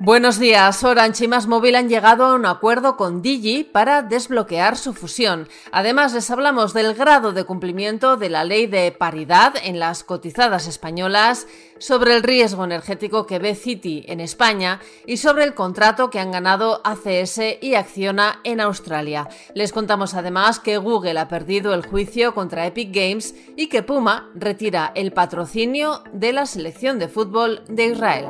[0.00, 0.84] Buenos días.
[0.84, 5.48] Orange y Más Móvil han llegado a un acuerdo con Digi para desbloquear su fusión.
[5.72, 10.68] Además, les hablamos del grado de cumplimiento de la ley de paridad en las cotizadas
[10.68, 16.20] españolas, sobre el riesgo energético que ve Citi en España y sobre el contrato que
[16.20, 19.28] han ganado ACS y Acciona en Australia.
[19.54, 24.30] Les contamos además que Google ha perdido el juicio contra Epic Games y que Puma
[24.36, 28.26] retira el patrocinio de la selección de fútbol de Israel.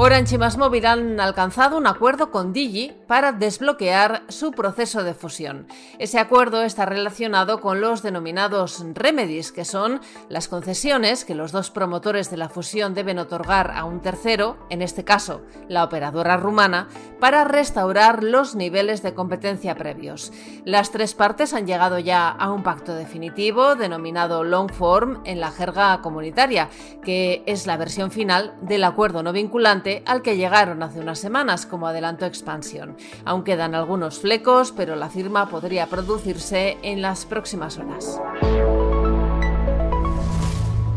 [0.00, 5.66] Orange y Móvil han alcanzado un acuerdo con Digi para desbloquear su proceso de fusión.
[5.98, 11.72] Ese acuerdo está relacionado con los denominados remedies, que son las concesiones que los dos
[11.72, 16.86] promotores de la fusión deben otorgar a un tercero, en este caso la operadora rumana,
[17.18, 20.32] para restaurar los niveles de competencia previos.
[20.64, 25.50] Las tres partes han llegado ya a un pacto definitivo denominado long form en la
[25.50, 26.68] jerga comunitaria,
[27.02, 31.66] que es la versión final del acuerdo no vinculante al que llegaron hace unas semanas,
[31.66, 32.96] como adelantó Expansión.
[33.24, 38.20] Aún quedan algunos flecos, pero la firma podría producirse en las próximas horas.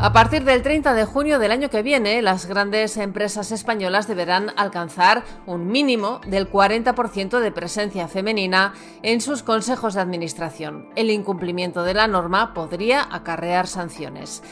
[0.02, 4.50] A partir del 30 de junio del año que viene, las grandes empresas españolas deberán
[4.56, 10.88] alcanzar un mínimo del 40% de presencia femenina en sus consejos de administración.
[10.96, 14.42] El incumplimiento de la norma podría acarrear sanciones.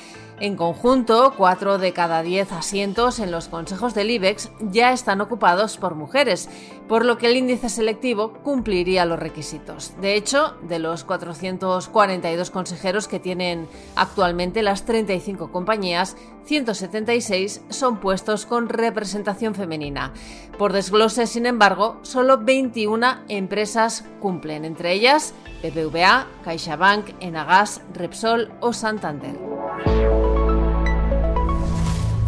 [0.40, 5.76] En conjunto, cuatro de cada diez asientos en los consejos del IBEX ya están ocupados
[5.76, 6.48] por mujeres,
[6.88, 9.92] por lo que el índice selectivo cumpliría los requisitos.
[10.00, 18.46] De hecho, de los 442 consejeros que tienen actualmente las 35 compañías, 176 son puestos
[18.46, 20.14] con representación femenina.
[20.56, 28.72] Por desglose, sin embargo, solo 21 empresas cumplen, entre ellas BBVA, CaixaBank, Enagas, Repsol o
[28.72, 29.49] Santander.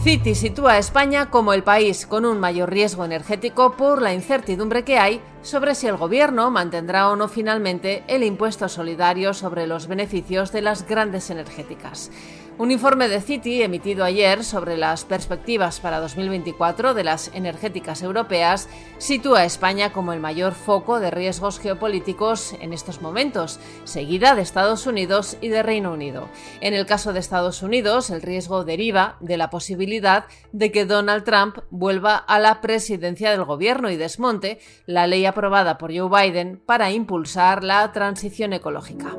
[0.03, 4.83] Citi sitúa a España como el país con un mayor riesgo energético por la incertidumbre
[4.83, 9.87] que hay sobre si el gobierno mantendrá o no finalmente el impuesto solidario sobre los
[9.87, 12.11] beneficios de las grandes energéticas.
[12.63, 18.69] Un informe de Citi emitido ayer sobre las perspectivas para 2024 de las energéticas europeas
[18.99, 24.43] sitúa a España como el mayor foco de riesgos geopolíticos en estos momentos, seguida de
[24.43, 26.29] Estados Unidos y de Reino Unido.
[26.61, 31.25] En el caso de Estados Unidos, el riesgo deriva de la posibilidad de que Donald
[31.25, 36.63] Trump vuelva a la presidencia del gobierno y desmonte la ley aprobada por Joe Biden
[36.65, 39.17] para impulsar la transición ecológica.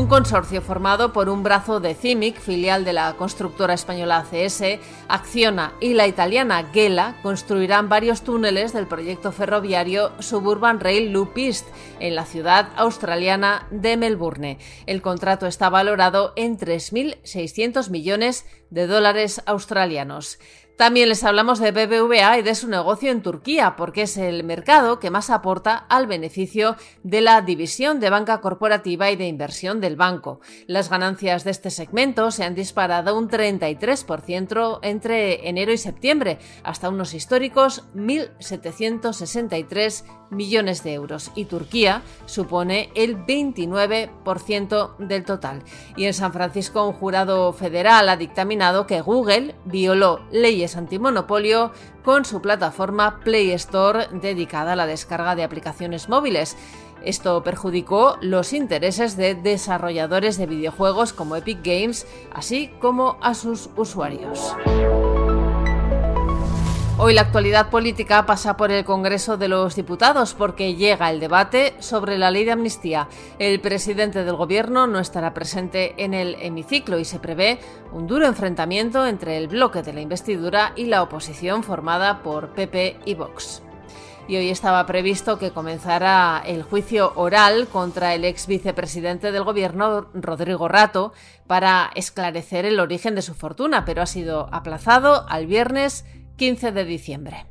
[0.00, 5.74] Un consorcio formado por un brazo de CIMIC, filial de la constructora española ACS, Acciona
[5.78, 11.68] y la italiana Gela construirán varios túneles del proyecto ferroviario Suburban Rail Loop East
[11.98, 14.56] en la ciudad australiana de Melbourne.
[14.86, 20.38] El contrato está valorado en 3.600 millones de dólares australianos.
[20.80, 24.98] También les hablamos de BBVA y de su negocio en Turquía, porque es el mercado
[24.98, 29.96] que más aporta al beneficio de la división de banca corporativa y de inversión del
[29.96, 30.40] banco.
[30.66, 36.88] Las ganancias de este segmento se han disparado un 33% entre enero y septiembre, hasta
[36.88, 45.62] unos históricos 1.763 millones de euros y Turquía supone el 29% del total.
[45.96, 50.20] Y en San Francisco un jurado federal ha dictaminado que Google violó
[50.70, 51.72] leyes antimonopolio
[52.04, 56.56] con su plataforma Play Store dedicada a la descarga de aplicaciones móviles.
[57.04, 63.70] Esto perjudicó los intereses de desarrolladores de videojuegos como Epic Games, así como a sus
[63.76, 64.54] usuarios.
[67.02, 71.72] Hoy la actualidad política pasa por el Congreso de los Diputados porque llega el debate
[71.78, 73.08] sobre la ley de amnistía.
[73.38, 77.58] El presidente del Gobierno no estará presente en el hemiciclo y se prevé
[77.90, 82.98] un duro enfrentamiento entre el bloque de la investidura y la oposición formada por PP
[83.06, 83.62] y Vox
[84.28, 90.06] y hoy estaba previsto que comenzara el juicio oral contra el ex vicepresidente del gobierno,
[90.14, 91.12] Rodrigo Rato,
[91.48, 96.04] para esclarecer el origen de su fortuna, pero ha sido aplazado al viernes
[96.40, 97.44] 15 de diciembre.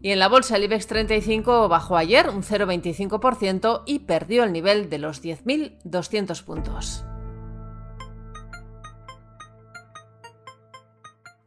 [0.00, 4.88] Y en la bolsa el IBEX 35 bajó ayer un 0,25% y perdió el nivel
[4.88, 7.04] de los 10.200 puntos.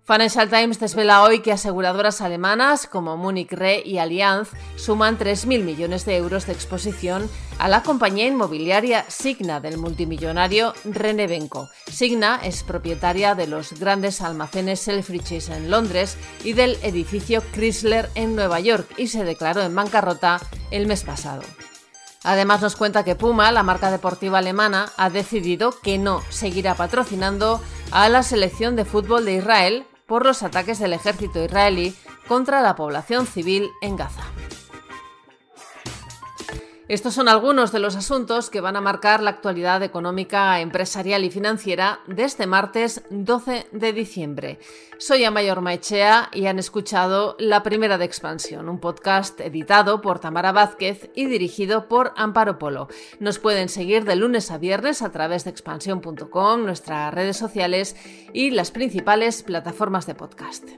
[0.05, 6.05] Financial Times desvela hoy que aseguradoras alemanas como Munich Re y Allianz suman 3.000 millones
[6.05, 11.69] de euros de exposición a la compañía inmobiliaria Signa del multimillonario René Benko.
[11.87, 18.35] Signa es propietaria de los grandes almacenes Selfridges en Londres y del edificio Chrysler en
[18.35, 21.41] Nueva York y se declaró en bancarrota el mes pasado.
[22.23, 27.59] Además nos cuenta que Puma, la marca deportiva alemana, ha decidido que no seguirá patrocinando
[27.91, 31.95] a la selección de fútbol de Israel por los ataques del ejército israelí
[32.27, 34.23] contra la población civil en Gaza.
[36.87, 41.31] Estos son algunos de los asuntos que van a marcar la actualidad económica, empresarial y
[41.31, 44.59] financiera de este martes 12 de diciembre.
[44.99, 50.51] Soy Amayor Maechea y han escuchado La Primera de Expansión, un podcast editado por Tamara
[50.51, 52.87] Vázquez y dirigido por Amparo Polo.
[53.19, 57.95] Nos pueden seguir de lunes a viernes a través de expansión.com, nuestras redes sociales
[58.31, 60.69] y las principales plataformas de podcast.